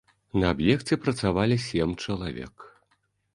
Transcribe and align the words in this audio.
На 0.43 0.47
аб'екце 0.53 0.97
працавалі 1.03 1.59
сем 1.67 1.93
чалавек. 2.07 2.55